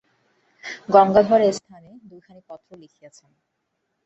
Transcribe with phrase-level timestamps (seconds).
[0.89, 3.31] গঙ্গাধর এই স্থানে দুইখানি পত্র লিখিয়াছেন।